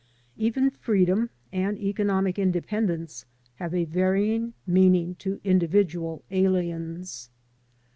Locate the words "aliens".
6.31-7.29